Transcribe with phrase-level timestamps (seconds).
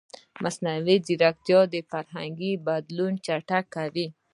[0.43, 4.07] مصنوعي ځیرکتیا د فرهنګي بدلون چټکوي.